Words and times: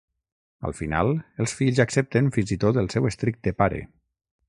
Al 0.69 0.73
final, 0.77 1.11
els 1.45 1.53
fills 1.59 1.83
accepten 1.85 2.33
fins 2.39 2.57
i 2.57 2.61
tot 2.67 2.83
el 2.85 2.93
seu 2.97 3.11
estricte 3.15 3.59
pare. 3.63 3.85